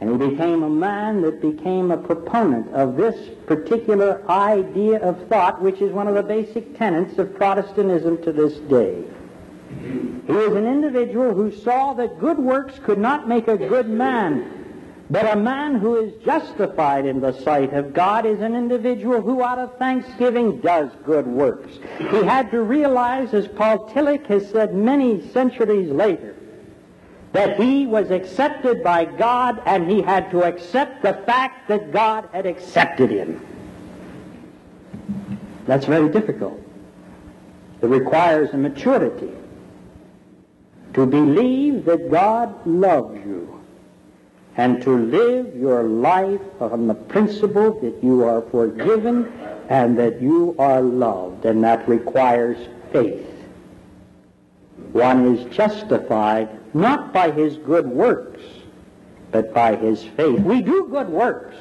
And 0.00 0.10
he 0.10 0.30
became 0.30 0.64
a 0.64 0.68
man 0.68 1.22
that 1.22 1.40
became 1.40 1.92
a 1.92 1.96
proponent 1.96 2.74
of 2.74 2.96
this 2.96 3.30
particular 3.46 4.20
idea 4.28 4.98
of 4.98 5.28
thought, 5.28 5.62
which 5.62 5.80
is 5.80 5.92
one 5.92 6.08
of 6.08 6.16
the 6.16 6.24
basic 6.24 6.76
tenets 6.76 7.18
of 7.18 7.36
Protestantism 7.36 8.20
to 8.24 8.32
this 8.32 8.54
day. 8.68 9.04
He 10.26 10.32
was 10.32 10.56
an 10.56 10.66
individual 10.66 11.34
who 11.34 11.52
saw 11.52 11.94
that 11.94 12.18
good 12.18 12.38
works 12.38 12.80
could 12.80 12.98
not 12.98 13.28
make 13.28 13.46
a 13.46 13.56
good 13.56 13.88
man, 13.88 14.63
but 15.14 15.32
a 15.32 15.36
man 15.36 15.76
who 15.76 15.94
is 15.94 16.12
justified 16.24 17.06
in 17.06 17.20
the 17.20 17.30
sight 17.42 17.72
of 17.72 17.94
God 17.94 18.26
is 18.26 18.40
an 18.40 18.56
individual 18.56 19.20
who, 19.20 19.44
out 19.44 19.60
of 19.60 19.78
thanksgiving, 19.78 20.58
does 20.58 20.90
good 21.04 21.24
works. 21.24 21.78
He 21.98 22.24
had 22.24 22.50
to 22.50 22.60
realize, 22.64 23.32
as 23.32 23.46
Paul 23.46 23.88
Tillich 23.90 24.26
has 24.26 24.50
said 24.50 24.74
many 24.74 25.24
centuries 25.28 25.88
later, 25.88 26.34
that 27.30 27.60
he 27.60 27.86
was 27.86 28.10
accepted 28.10 28.82
by 28.82 29.04
God 29.04 29.62
and 29.66 29.88
he 29.88 30.02
had 30.02 30.32
to 30.32 30.42
accept 30.42 31.02
the 31.02 31.14
fact 31.24 31.68
that 31.68 31.92
God 31.92 32.28
had 32.32 32.44
accepted 32.44 33.12
him. 33.12 33.40
That's 35.64 35.86
very 35.86 36.08
difficult. 36.08 36.60
It 37.82 37.86
requires 37.86 38.52
a 38.52 38.56
maturity 38.56 39.30
to 40.94 41.06
believe 41.06 41.84
that 41.84 42.10
God 42.10 42.66
loves 42.66 43.14
you 43.24 43.63
and 44.56 44.80
to 44.82 44.96
live 44.96 45.54
your 45.56 45.82
life 45.82 46.40
on 46.60 46.86
the 46.86 46.94
principle 46.94 47.80
that 47.80 48.02
you 48.02 48.24
are 48.24 48.42
forgiven 48.42 49.32
and 49.68 49.98
that 49.98 50.20
you 50.20 50.54
are 50.58 50.80
loved, 50.80 51.44
and 51.44 51.64
that 51.64 51.88
requires 51.88 52.56
faith. 52.92 53.26
One 54.92 55.34
is 55.36 55.52
justified 55.54 56.48
not 56.74 57.12
by 57.12 57.30
his 57.30 57.56
good 57.56 57.86
works, 57.86 58.42
but 59.32 59.52
by 59.52 59.74
his 59.74 60.04
faith. 60.04 60.40
We 60.40 60.62
do 60.62 60.86
good 60.88 61.08
works, 61.08 61.56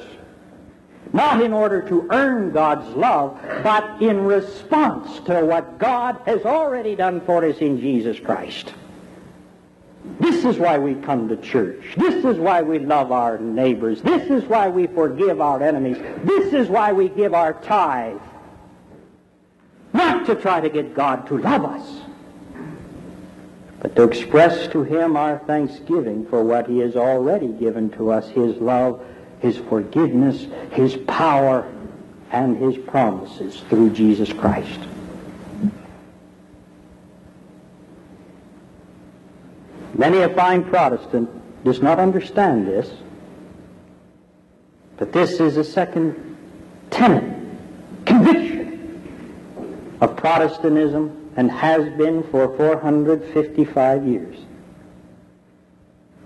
not 1.12 1.40
in 1.40 1.52
order 1.52 1.82
to 1.88 2.06
earn 2.10 2.52
God's 2.52 2.88
love, 2.94 3.40
but 3.64 4.00
in 4.00 4.24
response 4.24 5.18
to 5.26 5.44
what 5.44 5.78
God 5.78 6.20
has 6.26 6.44
already 6.44 6.94
done 6.94 7.20
for 7.22 7.44
us 7.44 7.58
in 7.58 7.80
Jesus 7.80 8.20
Christ. 8.20 8.72
This 10.20 10.44
is 10.44 10.58
why 10.58 10.78
we 10.78 10.94
come 10.94 11.28
to 11.28 11.36
church. 11.38 11.94
This 11.96 12.24
is 12.24 12.36
why 12.36 12.60
we 12.60 12.78
love 12.78 13.10
our 13.10 13.38
neighbors. 13.38 14.02
This 14.02 14.30
is 14.30 14.44
why 14.44 14.68
we 14.68 14.86
forgive 14.86 15.40
our 15.40 15.62
enemies. 15.62 15.96
This 16.24 16.52
is 16.52 16.68
why 16.68 16.92
we 16.92 17.08
give 17.08 17.32
our 17.32 17.54
tithe. 17.54 18.20
Not 19.94 20.26
to 20.26 20.34
try 20.34 20.60
to 20.60 20.68
get 20.68 20.94
God 20.94 21.26
to 21.28 21.38
love 21.38 21.64
us, 21.64 22.02
but 23.80 23.96
to 23.96 24.02
express 24.02 24.68
to 24.68 24.82
him 24.82 25.16
our 25.16 25.38
thanksgiving 25.46 26.26
for 26.26 26.42
what 26.42 26.66
he 26.66 26.78
has 26.80 26.96
already 26.96 27.48
given 27.48 27.90
to 27.90 28.10
us, 28.10 28.28
his 28.28 28.56
love, 28.56 29.04
his 29.40 29.56
forgiveness, 29.56 30.46
his 30.72 30.96
power, 31.06 31.70
and 32.30 32.56
his 32.56 32.76
promises 32.86 33.62
through 33.68 33.90
Jesus 33.90 34.32
Christ. 34.32 34.80
Many 39.94 40.18
a 40.18 40.28
fine 40.34 40.64
Protestant 40.64 41.30
does 41.64 41.80
not 41.80 41.98
understand 42.00 42.66
this, 42.66 42.90
but 44.96 45.12
this 45.12 45.40
is 45.40 45.56
a 45.56 45.64
second 45.64 46.36
tenet, 46.90 47.24
conviction 48.04 49.96
of 50.00 50.16
Protestantism 50.16 51.30
and 51.36 51.50
has 51.50 51.84
been 51.96 52.22
for 52.24 52.56
455 52.56 54.06
years. 54.06 54.36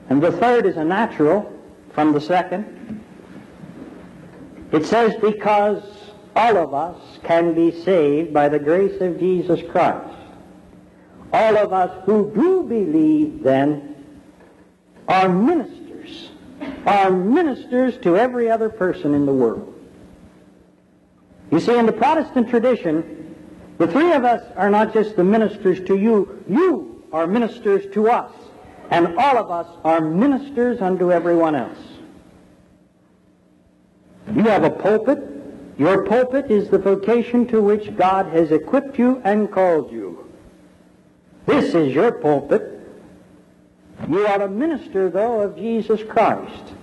And 0.08 0.22
the 0.22 0.32
third 0.32 0.66
is 0.66 0.76
a 0.76 0.84
natural 0.84 1.52
from 1.92 2.12
the 2.12 2.20
second. 2.20 3.04
It 4.72 4.86
says, 4.86 5.14
because 5.20 5.82
all 6.36 6.56
of 6.56 6.74
us 6.74 7.18
can 7.24 7.54
be 7.54 7.70
saved 7.82 8.32
by 8.32 8.48
the 8.48 8.58
grace 8.58 9.00
of 9.00 9.18
Jesus 9.18 9.60
Christ. 9.70 10.17
All 11.32 11.56
of 11.56 11.72
us 11.72 12.04
who 12.04 12.32
do 12.34 12.62
believe, 12.62 13.42
then, 13.42 13.96
are 15.06 15.28
ministers, 15.28 16.30
are 16.86 17.10
ministers 17.10 17.96
to 17.98 18.16
every 18.16 18.50
other 18.50 18.68
person 18.68 19.14
in 19.14 19.26
the 19.26 19.32
world. 19.32 19.74
You 21.50 21.60
see, 21.60 21.76
in 21.76 21.86
the 21.86 21.92
Protestant 21.92 22.48
tradition, 22.48 23.34
the 23.78 23.86
three 23.86 24.12
of 24.12 24.24
us 24.24 24.42
are 24.56 24.70
not 24.70 24.92
just 24.92 25.16
the 25.16 25.24
ministers 25.24 25.80
to 25.86 25.96
you, 25.96 26.42
you 26.48 27.04
are 27.12 27.26
ministers 27.26 27.92
to 27.94 28.10
us, 28.10 28.32
and 28.90 29.18
all 29.18 29.38
of 29.38 29.50
us 29.50 29.66
are 29.84 30.00
ministers 30.00 30.80
unto 30.80 31.12
everyone 31.12 31.54
else. 31.54 31.78
You 34.34 34.42
have 34.44 34.64
a 34.64 34.70
pulpit. 34.70 35.18
Your 35.78 36.04
pulpit 36.04 36.50
is 36.50 36.68
the 36.68 36.78
vocation 36.78 37.46
to 37.48 37.60
which 37.60 37.96
God 37.96 38.26
has 38.26 38.50
equipped 38.50 38.98
you 38.98 39.22
and 39.24 39.50
called 39.50 39.92
you. 39.92 40.07
This 41.48 41.74
is 41.74 41.94
your 41.94 42.12
pulpit. 42.12 42.78
You 44.06 44.26
are 44.26 44.42
a 44.42 44.50
minister, 44.50 45.08
though, 45.08 45.40
of 45.40 45.56
Jesus 45.56 46.02
Christ. 46.02 46.74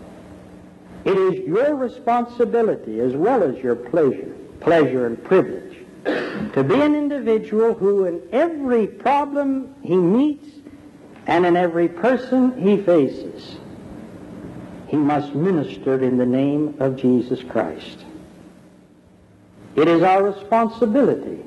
It 1.03 1.15
is 1.15 1.47
your 1.47 1.75
responsibility 1.75 2.99
as 2.99 3.13
well 3.13 3.43
as 3.43 3.61
your 3.63 3.75
pleasure, 3.75 4.35
pleasure 4.61 5.05
and 5.05 5.23
privilege, 5.23 5.77
to 6.03 6.63
be 6.63 6.81
an 6.81 6.95
individual 6.95 7.75
who 7.75 8.05
in 8.05 8.19
every 8.31 8.87
problem 8.87 9.75
he 9.83 9.95
meets 9.95 10.47
and 11.27 11.45
in 11.45 11.55
every 11.55 11.87
person 11.87 12.59
he 12.59 12.81
faces, 12.81 13.57
he 14.87 14.97
must 14.97 15.35
minister 15.35 16.01
in 16.03 16.17
the 16.17 16.25
name 16.25 16.75
of 16.79 16.97
Jesus 16.97 17.43
Christ. 17.43 18.03
It 19.75 19.87
is 19.87 20.01
our 20.01 20.23
responsibility 20.23 21.43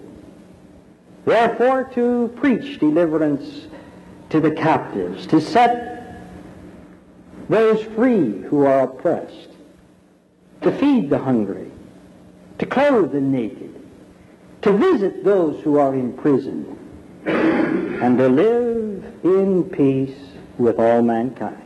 Therefore, 1.28 1.84
to 1.92 2.32
preach 2.36 2.80
deliverance 2.80 3.66
to 4.30 4.40
the 4.40 4.50
captives, 4.50 5.26
to 5.26 5.42
set 5.42 6.24
those 7.50 7.82
free 7.94 8.40
who 8.44 8.64
are 8.64 8.84
oppressed, 8.84 9.50
to 10.62 10.72
feed 10.72 11.10
the 11.10 11.18
hungry, 11.18 11.70
to 12.58 12.64
clothe 12.64 13.12
the 13.12 13.20
naked, 13.20 13.78
to 14.62 14.72
visit 14.72 15.22
those 15.22 15.62
who 15.62 15.78
are 15.78 15.94
in 15.94 16.14
prison, 16.14 16.78
and 17.26 18.16
to 18.16 18.26
live 18.26 19.04
in 19.22 19.64
peace 19.64 20.18
with 20.56 20.78
all 20.78 21.02
mankind. 21.02 21.62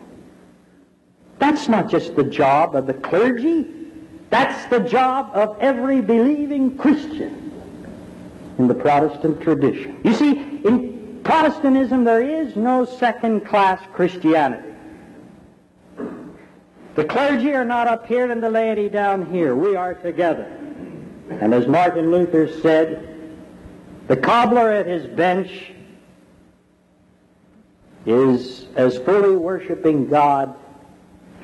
That's 1.39 1.69
not 1.69 1.89
just 1.89 2.17
the 2.17 2.25
job 2.25 2.75
of 2.75 2.89
the 2.89 2.95
clergy. 2.95 3.69
That's 4.29 4.69
the 4.71 4.81
job 4.81 5.31
of 5.35 5.57
every 5.61 6.01
believing 6.01 6.77
Christian 6.77 7.42
in 8.59 8.69
the 8.69 8.75
Protestant 8.75 9.41
tradition. 9.41 10.01
You 10.05 10.15
see, 10.15 10.31
in 10.31 11.21
Protestantism 11.25 12.05
there 12.05 12.23
is 12.23 12.57
no 12.57 12.85
second-class 12.85 13.81
Christianity. 13.93 14.69
The 16.95 17.05
clergy 17.05 17.53
are 17.53 17.65
not 17.65 17.89
up 17.89 18.07
here 18.07 18.31
and 18.31 18.43
the 18.43 18.51
laity 18.51 18.89
down 18.89 19.31
here. 19.33 19.55
We 19.57 19.77
are 19.77 19.95
together. 19.95 20.45
And 21.31 21.55
as 21.55 21.67
Martin 21.67 22.11
Luther 22.11 22.61
said, 22.61 23.09
the 24.09 24.17
cobbler 24.17 24.71
at 24.71 24.87
his 24.87 25.07
bench 25.07 25.73
is 28.05 28.67
as 28.77 28.99
fully 28.99 29.37
worshiping 29.37 30.09
God 30.09 30.55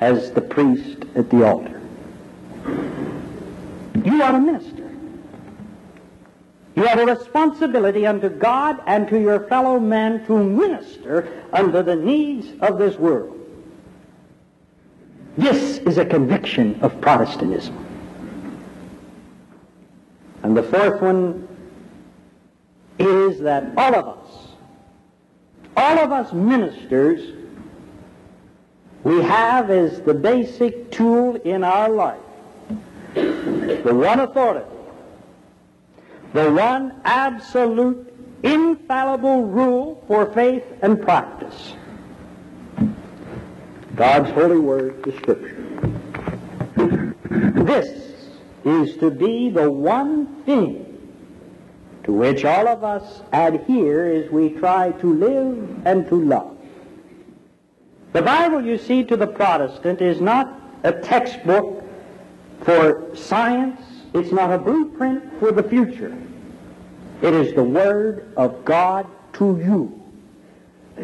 as 0.01 0.31
the 0.31 0.41
priest 0.41 1.05
at 1.15 1.29
the 1.29 1.47
altar. 1.47 1.81
You 4.05 4.21
are 4.21 4.35
a 4.35 4.39
minister. 4.39 4.88
You 6.79 6.85
have 6.85 6.99
a 6.99 7.05
responsibility 7.07 8.07
unto 8.07 8.29
God 8.29 8.81
and 8.87 9.05
to 9.09 9.19
your 9.19 9.41
fellow 9.49 9.81
men 9.81 10.25
to 10.27 10.41
minister 10.41 11.43
unto 11.51 11.83
the 11.83 11.97
needs 11.97 12.53
of 12.61 12.77
this 12.77 12.95
world. 12.95 13.37
This 15.37 15.79
is 15.79 15.97
a 15.97 16.05
conviction 16.05 16.79
of 16.81 17.01
Protestantism. 17.01 17.85
And 20.43 20.55
the 20.55 20.63
fourth 20.63 21.01
one 21.01 21.49
is 22.97 23.41
that 23.41 23.73
all 23.75 23.95
of 23.95 24.07
us, 24.07 24.47
all 25.75 25.99
of 25.99 26.13
us 26.13 26.31
ministers, 26.31 27.33
we 29.03 29.21
have 29.21 29.69
as 29.69 29.99
the 30.03 30.13
basic 30.13 30.91
tool 30.91 31.35
in 31.35 31.65
our 31.65 31.89
life 31.89 32.21
the 33.15 33.93
one 33.93 34.21
authority 34.21 34.78
the 36.33 36.51
one 36.51 37.01
absolute, 37.05 38.13
infallible 38.43 39.43
rule 39.43 40.03
for 40.07 40.31
faith 40.33 40.63
and 40.81 41.01
practice. 41.01 41.73
God's 43.95 44.29
holy 44.31 44.59
word, 44.59 45.03
the 45.03 45.11
Scripture. 45.13 45.55
This 47.65 48.13
is 48.63 48.97
to 48.97 49.11
be 49.11 49.49
the 49.49 49.69
one 49.69 50.43
thing 50.43 50.85
to 52.03 52.13
which 52.13 52.45
all 52.45 52.67
of 52.67 52.83
us 52.83 53.21
adhere 53.33 54.13
as 54.13 54.31
we 54.31 54.49
try 54.49 54.91
to 54.93 55.13
live 55.13 55.85
and 55.85 56.07
to 56.07 56.15
love. 56.15 56.57
The 58.13 58.21
Bible, 58.21 58.65
you 58.65 58.77
see, 58.77 59.03
to 59.03 59.17
the 59.17 59.27
Protestant 59.27 60.01
is 60.01 60.19
not 60.21 60.59
a 60.83 60.91
textbook 60.91 61.83
for 62.61 63.15
science 63.15 63.81
it's 64.13 64.31
not 64.31 64.51
a 64.51 64.57
blueprint 64.57 65.39
for 65.39 65.51
the 65.51 65.63
future. 65.63 66.15
It 67.21 67.33
is 67.33 67.53
the 67.53 67.63
Word 67.63 68.31
of 68.37 68.65
God 68.65 69.07
to 69.33 69.57
you 69.57 69.95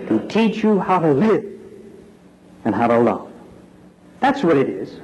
to 0.07 0.27
teach 0.27 0.63
you 0.63 0.79
how 0.79 0.99
to 0.99 1.13
live 1.13 1.45
and 2.65 2.73
how 2.73 2.87
to 2.87 2.99
love. 2.99 3.31
That's 4.19 4.43
what 4.43 4.57
it 4.57 4.69
is. 4.69 4.99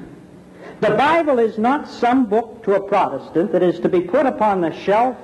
The 0.80 0.92
Bible 0.92 1.38
is 1.40 1.58
not 1.58 1.88
some 1.88 2.26
book 2.26 2.64
to 2.64 2.76
a 2.76 2.82
Protestant 2.82 3.52
that 3.52 3.62
is 3.62 3.80
to 3.82 3.90
be 3.90 4.02
put 4.02 4.26
upon 4.26 4.62
the 4.62 4.72
shelf 4.72 5.16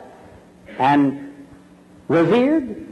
and 0.77 1.33
revered 2.07 2.85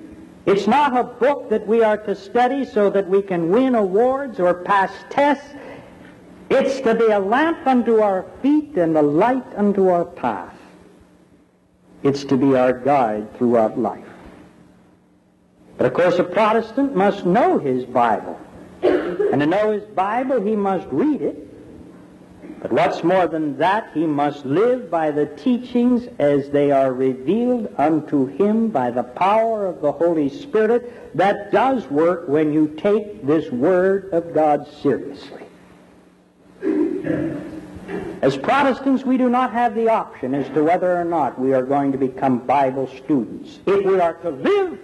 It's 0.45 0.67
not 0.67 0.95
a 0.95 1.03
book 1.03 1.49
that 1.49 1.65
we 1.65 1.81
are 1.81 1.97
to 1.97 2.15
study 2.15 2.65
so 2.65 2.91
that 2.91 3.09
we 3.09 3.23
can 3.23 3.49
win 3.49 3.73
awards 3.73 4.39
or 4.39 4.53
pass 4.53 4.91
tests. 5.09 5.47
It's 6.49 6.79
to 6.81 6.93
be 6.93 7.07
a 7.07 7.19
lamp 7.19 7.65
unto 7.65 8.01
our 8.01 8.25
feet 8.41 8.77
and 8.77 8.97
a 8.97 9.01
light 9.01 9.45
unto 9.55 9.89
our 9.89 10.05
path. 10.05 10.55
It's 12.03 12.23
to 12.25 12.37
be 12.37 12.55
our 12.55 12.73
guide 12.73 13.35
throughout 13.37 13.79
life. 13.79 14.05
But 15.77 15.87
of 15.87 15.93
course, 15.93 16.19
a 16.19 16.23
Protestant 16.23 16.95
must 16.95 17.25
know 17.25 17.57
his 17.57 17.85
Bible. 17.85 18.39
And 18.81 19.41
to 19.41 19.45
know 19.47 19.71
his 19.71 19.83
Bible, 19.83 20.41
he 20.41 20.55
must 20.55 20.87
read 20.91 21.21
it. 21.21 21.41
But 22.61 22.71
what's 22.71 23.03
more 23.03 23.27
than 23.27 23.57
that, 23.57 23.91
he 23.93 24.05
must 24.05 24.45
live 24.45 24.89
by 24.89 25.11
the 25.11 25.25
teachings 25.25 26.07
as 26.19 26.49
they 26.49 26.71
are 26.71 26.93
revealed 26.93 27.73
unto 27.77 28.25
him 28.25 28.69
by 28.69 28.91
the 28.91 29.03
power 29.03 29.65
of 29.65 29.81
the 29.81 29.91
Holy 29.91 30.29
Spirit 30.29 31.15
that 31.17 31.51
does 31.51 31.85
work 31.87 32.27
when 32.27 32.53
you 32.53 32.67
take 32.77 33.25
this 33.25 33.51
Word 33.51 34.13
of 34.13 34.33
God 34.33 34.67
seriously. 34.81 35.44
As 38.21 38.37
Protestants, 38.37 39.03
we 39.03 39.17
do 39.17 39.29
not 39.29 39.53
have 39.53 39.75
the 39.75 39.89
option 39.89 40.33
as 40.33 40.47
to 40.55 40.63
whether 40.63 40.97
or 40.97 41.05
not 41.05 41.39
we 41.39 41.53
are 41.53 41.61
going 41.61 41.91
to 41.91 41.97
become 41.97 42.39
Bible 42.39 42.87
students. 42.87 43.59
If 43.67 43.85
we 43.85 43.99
are 43.99 44.13
to 44.13 44.29
live, 44.31 44.79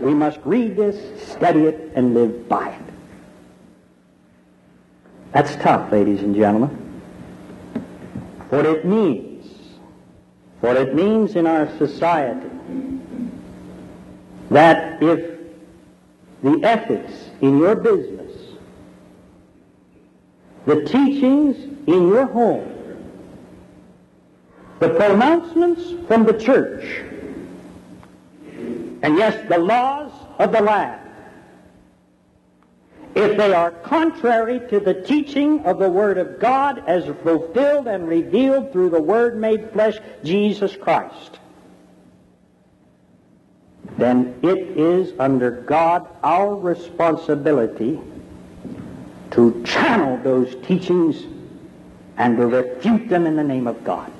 we 0.00 0.14
must 0.14 0.38
read 0.44 0.76
this, 0.76 0.96
study 1.32 1.62
it, 1.62 1.92
and 1.94 2.14
live 2.14 2.48
by 2.48 2.68
it. 2.68 2.82
That's 5.32 5.56
tough, 5.56 5.90
ladies 5.90 6.22
and 6.22 6.34
gentlemen. 6.34 6.70
What 8.50 8.64
it 8.64 8.84
means, 8.84 9.46
what 10.60 10.76
it 10.76 10.94
means 10.94 11.34
in 11.34 11.46
our 11.46 11.68
society, 11.78 12.48
that 14.50 15.02
if 15.02 15.40
the 16.42 16.60
ethics 16.62 17.30
in 17.40 17.58
your 17.58 17.74
business, 17.74 18.25
the 20.66 20.84
teachings 20.84 21.56
in 21.86 22.08
your 22.08 22.26
home, 22.26 22.72
the 24.80 24.90
pronouncements 24.90 26.06
from 26.08 26.26
the 26.26 26.32
church, 26.32 26.84
and 29.02 29.16
yes, 29.16 29.48
the 29.48 29.58
laws 29.58 30.10
of 30.38 30.50
the 30.50 30.60
land, 30.60 31.00
if 33.14 33.36
they 33.36 33.54
are 33.54 33.70
contrary 33.70 34.60
to 34.68 34.80
the 34.80 34.92
teaching 34.92 35.60
of 35.60 35.78
the 35.78 35.88
Word 35.88 36.18
of 36.18 36.38
God 36.40 36.82
as 36.86 37.04
fulfilled 37.22 37.86
and 37.86 38.06
revealed 38.08 38.72
through 38.72 38.90
the 38.90 39.00
Word 39.00 39.38
made 39.38 39.70
flesh, 39.72 39.96
Jesus 40.24 40.76
Christ, 40.76 41.38
then 43.96 44.34
it 44.42 44.58
is 44.76 45.14
under 45.18 45.50
God 45.50 46.06
our 46.22 46.54
responsibility 46.54 48.00
to 49.36 49.62
channel 49.64 50.16
those 50.24 50.56
teachings 50.66 51.24
and 52.16 52.38
to 52.38 52.46
refute 52.46 53.06
them 53.10 53.26
in 53.26 53.36
the 53.36 53.44
name 53.44 53.66
of 53.66 53.84
God. 53.84 54.10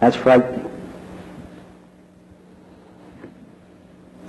That's 0.00 0.16
frightening. 0.16 0.68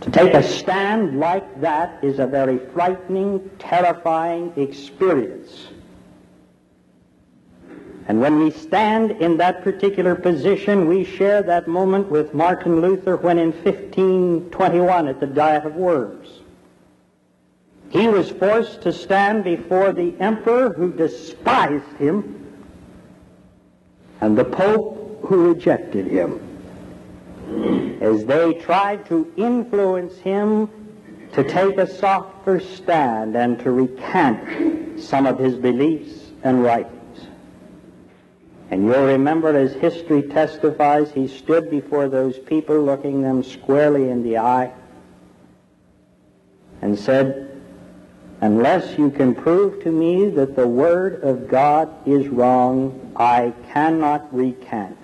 To 0.01 0.11
take 0.11 0.35
a 0.35 0.43
stand 0.43 1.19
like 1.19 1.59
that 1.61 2.03
is 2.03 2.19
a 2.19 2.27
very 2.27 2.59
frightening, 2.59 3.49
terrifying 3.57 4.53
experience. 4.55 5.69
And 8.07 8.21
when 8.21 8.37
we 8.37 8.51
stand 8.51 9.11
in 9.11 9.37
that 9.37 9.63
particular 9.63 10.13
position, 10.13 10.87
we 10.87 11.03
share 11.03 11.41
that 11.41 11.67
moment 11.67 12.11
with 12.11 12.35
Martin 12.35 12.79
Luther 12.79 13.17
when 13.17 13.39
in 13.39 13.53
1521 13.53 15.07
at 15.07 15.19
the 15.19 15.25
Diet 15.25 15.65
of 15.65 15.73
Worms, 15.73 16.42
he 17.93 18.07
was 18.07 18.31
forced 18.31 18.81
to 18.81 18.91
stand 18.91 19.43
before 19.43 19.93
the 19.93 20.15
emperor 20.19 20.73
who 20.73 20.91
despised 20.91 21.95
him 21.99 22.51
and 24.19 24.35
the 24.35 24.43
pope 24.43 25.19
who 25.25 25.53
rejected 25.53 26.07
him 26.07 26.39
as 28.01 28.25
they 28.25 28.55
tried 28.55 29.05
to 29.05 29.31
influence 29.37 30.17
him 30.17 30.67
to 31.33 31.43
take 31.43 31.77
a 31.77 31.85
softer 31.85 32.59
stand 32.59 33.35
and 33.35 33.59
to 33.59 33.69
recant 33.69 34.99
some 34.99 35.27
of 35.27 35.37
his 35.37 35.55
beliefs 35.55 36.31
and 36.43 36.63
writings. 36.63 37.27
And 38.71 38.85
you'll 38.85 39.05
remember 39.05 39.55
as 39.55 39.73
history 39.73 40.23
testifies, 40.23 41.11
he 41.11 41.27
stood 41.27 41.69
before 41.69 42.09
those 42.09 42.39
people 42.39 42.81
looking 42.81 43.21
them 43.21 43.43
squarely 43.43 44.09
in 44.09 44.23
the 44.23 44.39
eye 44.39 44.73
and 46.81 46.97
said, 46.97 47.52
Unless 48.43 48.97
you 48.97 49.09
can 49.09 49.33
prove 49.33 49.81
to 49.83 49.89
me 49.89 50.29
that 50.31 50.53
the 50.53 50.67
Word 50.67 51.23
of 51.23 51.47
God 51.47 51.89
is 52.05 52.27
wrong, 52.27 53.13
I 53.15 53.53
cannot 53.71 54.27
recant. 54.35 54.97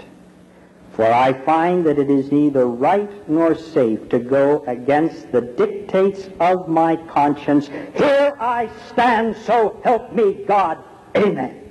For 0.91 1.06
I 1.06 1.32
find 1.32 1.86
that 1.86 1.97
it 1.97 2.10
is 2.10 2.34
neither 2.34 2.67
right 2.67 3.30
nor 3.30 3.56
safe 3.56 4.10
to 4.10 4.19
go 4.19 4.65
against 4.67 5.32
the 5.32 5.39
dictates 5.39 6.28
of 6.41 6.67
my 6.67 6.97
conscience. 6.97 7.69
Here 7.95 8.36
I 8.41 8.69
stand, 8.89 9.38
so 9.38 9.80
help 9.86 10.12
me 10.12 10.43
God. 10.45 10.84
Amen. 11.15 11.62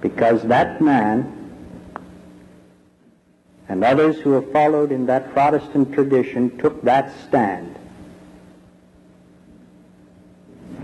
Because 0.00 0.42
that 0.42 0.82
man 0.82 1.41
and 3.82 3.98
others 3.98 4.16
who 4.20 4.30
have 4.30 4.52
followed 4.52 4.92
in 4.92 5.06
that 5.06 5.32
Protestant 5.32 5.92
tradition 5.92 6.56
took 6.58 6.80
that 6.82 7.12
stand. 7.26 7.74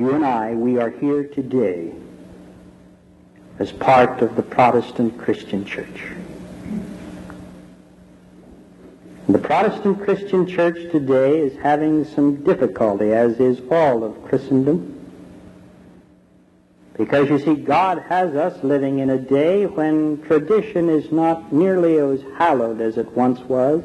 You 0.01 0.15
and 0.15 0.27
I, 0.27 0.55
we 0.55 0.79
are 0.79 0.91
here 0.91 1.23
today 1.23 1.93
as 3.61 3.71
part 3.71 4.21
of 4.21 4.35
the 4.35 4.43
Protestant 4.43 5.17
Christian 5.17 5.65
Church. 5.65 6.03
The 9.29 9.39
Protestant 9.39 10.03
Christian 10.03 10.45
Church 10.45 10.91
today 10.91 11.39
is 11.39 11.57
having 11.59 12.05
some 12.05 12.43
difficulty, 12.43 13.13
as 13.13 13.39
is 13.39 13.61
all 13.71 14.03
of 14.03 14.25
Christendom. 14.25 14.98
Because 16.99 17.31
you 17.31 17.39
see, 17.39 17.55
God 17.55 18.05
has 18.09 18.35
us 18.35 18.63
living 18.65 18.99
in 18.99 19.11
a 19.11 19.19
day 19.19 19.67
when 19.67 20.21
tradition 20.23 20.91
is 20.91 21.13
not 21.13 21.53
nearly 21.53 21.97
as 21.97 22.21
hallowed 22.37 22.81
as 22.81 22.99
it 22.99 23.09
once 23.17 23.39
was. 23.43 23.85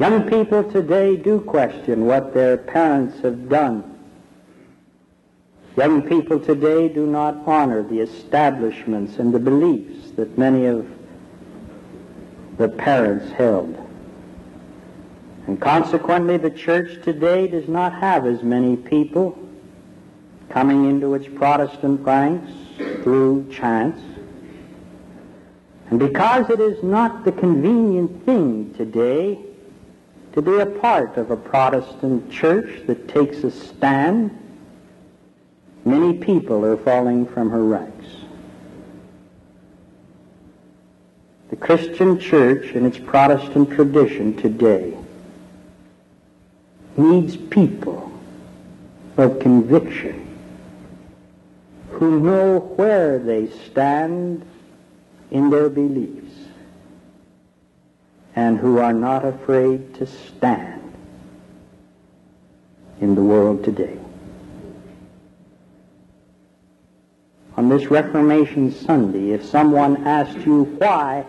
Young 0.00 0.26
people 0.28 0.64
today 0.64 1.16
do 1.16 1.40
question 1.40 2.06
what 2.06 2.32
their 2.32 2.56
parents 2.56 3.20
have 3.20 3.50
done. 3.50 3.84
Young 5.76 6.02
people 6.02 6.40
today 6.40 6.88
do 6.88 7.06
not 7.06 7.46
honor 7.46 7.82
the 7.82 8.00
establishments 8.00 9.18
and 9.18 9.34
the 9.34 9.38
beliefs 9.38 10.12
that 10.12 10.38
many 10.38 10.64
of 10.64 10.88
the 12.56 12.70
parents 12.70 13.30
held. 13.32 13.76
And 15.46 15.60
consequently, 15.60 16.38
the 16.38 16.50
church 16.50 17.04
today 17.04 17.48
does 17.48 17.68
not 17.68 17.92
have 17.92 18.24
as 18.24 18.42
many 18.42 18.76
people 18.76 19.43
coming 20.50 20.88
into 20.88 21.14
its 21.14 21.26
Protestant 21.26 22.00
ranks 22.02 22.52
through 23.02 23.50
chance. 23.52 24.00
And 25.90 25.98
because 25.98 26.50
it 26.50 26.60
is 26.60 26.82
not 26.82 27.24
the 27.24 27.32
convenient 27.32 28.24
thing 28.24 28.74
today 28.74 29.38
to 30.32 30.42
be 30.42 30.58
a 30.58 30.66
part 30.66 31.16
of 31.16 31.30
a 31.30 31.36
Protestant 31.36 32.30
church 32.30 32.86
that 32.86 33.08
takes 33.08 33.38
a 33.44 33.50
stand, 33.50 34.36
many 35.84 36.14
people 36.14 36.64
are 36.64 36.76
falling 36.76 37.26
from 37.26 37.50
her 37.50 37.62
ranks. 37.62 38.06
The 41.50 41.56
Christian 41.56 42.18
church 42.18 42.74
in 42.74 42.84
its 42.84 42.98
Protestant 42.98 43.70
tradition 43.70 44.36
today 44.36 44.96
needs 46.96 47.36
people 47.36 48.10
of 49.16 49.38
conviction 49.38 50.23
who 51.94 52.18
know 52.20 52.58
where 52.58 53.18
they 53.18 53.48
stand 53.66 54.44
in 55.30 55.50
their 55.50 55.68
beliefs 55.68 56.34
and 58.34 58.58
who 58.58 58.78
are 58.78 58.92
not 58.92 59.24
afraid 59.24 59.94
to 59.94 60.06
stand 60.06 60.92
in 63.00 63.14
the 63.14 63.22
world 63.22 63.62
today. 63.62 63.96
On 67.56 67.68
this 67.68 67.86
Reformation 67.86 68.72
Sunday, 68.72 69.30
if 69.30 69.44
someone 69.44 70.04
asked 70.04 70.38
you, 70.38 70.64
why 70.78 71.24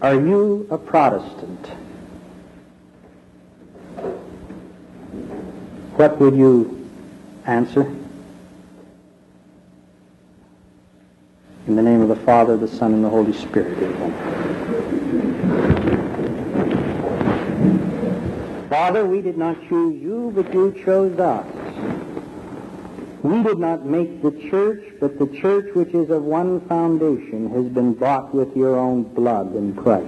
are 0.00 0.14
you 0.14 0.68
a 0.70 0.78
Protestant? 0.78 1.66
What 5.96 6.20
would 6.20 6.36
you 6.36 6.88
answer? 7.46 7.92
In 11.66 11.74
the 11.74 11.82
name 11.82 12.00
of 12.00 12.08
the 12.08 12.16
Father, 12.24 12.56
the 12.56 12.68
Son, 12.68 12.94
and 12.94 13.04
the 13.04 13.08
Holy 13.08 13.32
Spirit. 13.32 13.76
Amen. 13.82 14.12
Father, 18.70 19.04
we 19.04 19.20
did 19.20 19.36
not 19.36 19.56
choose 19.68 20.00
you, 20.00 20.30
but 20.32 20.54
you 20.54 20.72
chose 20.84 21.18
us. 21.18 21.46
We 23.24 23.42
did 23.42 23.58
not 23.58 23.84
make 23.84 24.22
the 24.22 24.30
church, 24.48 24.84
but 25.00 25.18
the 25.18 25.26
church 25.26 25.74
which 25.74 25.92
is 25.92 26.08
of 26.10 26.22
one 26.22 26.60
foundation 26.68 27.50
has 27.50 27.64
been 27.66 27.94
bought 27.94 28.32
with 28.32 28.56
your 28.56 28.76
own 28.76 29.02
blood 29.02 29.52
and 29.54 29.76
price. 29.76 30.04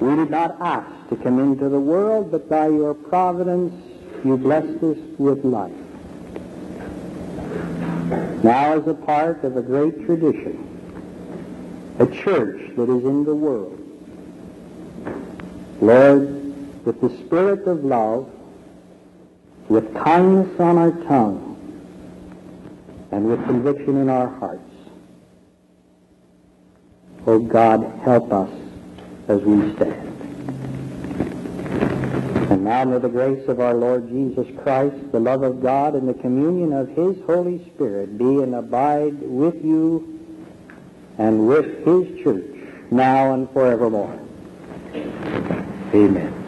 We 0.00 0.16
did 0.16 0.30
not 0.30 0.60
ask 0.60 1.08
to 1.10 1.16
come 1.16 1.38
into 1.38 1.68
the 1.68 1.78
world, 1.78 2.32
but 2.32 2.48
by 2.48 2.66
your 2.66 2.94
providence 2.94 3.72
you 4.24 4.36
blessed 4.36 4.82
us 4.82 4.98
with 5.18 5.44
life. 5.44 5.81
Now 8.42 8.76
as 8.76 8.86
a 8.88 8.94
part 8.94 9.44
of 9.44 9.56
a 9.56 9.62
great 9.62 10.04
tradition, 10.04 10.68
a 12.00 12.06
church 12.06 12.74
that 12.76 12.88
is 12.90 13.04
in 13.04 13.24
the 13.24 13.34
world, 13.34 13.78
Lord, 15.80 16.84
with 16.84 17.00
the 17.00 17.10
spirit 17.24 17.68
of 17.68 17.84
love, 17.84 18.28
with 19.68 19.94
kindness 19.94 20.58
on 20.58 20.76
our 20.76 20.90
tongue, 21.04 21.48
and 23.12 23.28
with 23.28 23.44
conviction 23.44 23.96
in 23.98 24.08
our 24.08 24.28
hearts. 24.28 24.60
Oh 27.26 27.38
God, 27.38 28.00
help 28.02 28.32
us 28.32 28.50
as 29.28 29.40
we 29.42 29.72
stand. 29.76 30.11
And 32.52 32.64
now 32.64 32.84
may 32.84 32.98
the 32.98 33.08
grace 33.08 33.48
of 33.48 33.60
our 33.60 33.72
Lord 33.72 34.10
Jesus 34.10 34.46
Christ, 34.62 35.10
the 35.10 35.18
love 35.18 35.42
of 35.42 35.62
God, 35.62 35.94
and 35.94 36.06
the 36.06 36.12
communion 36.12 36.74
of 36.74 36.86
His 36.88 37.16
Holy 37.24 37.64
Spirit 37.72 38.18
be 38.18 38.42
and 38.42 38.54
abide 38.54 39.18
with 39.22 39.64
you 39.64 40.20
and 41.16 41.48
with 41.48 41.64
His 41.86 42.22
church 42.22 42.44
now 42.90 43.32
and 43.32 43.50
forevermore. 43.52 44.20
Amen. 45.94 46.41